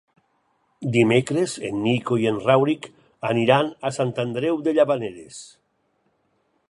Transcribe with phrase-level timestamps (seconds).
[0.93, 2.87] Dimecres en Nico i en Rauric
[3.31, 5.39] aniran a Sant Andreu de Llavaneres.